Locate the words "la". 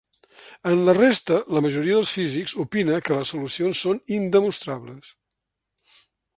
0.87-0.95, 1.57-1.61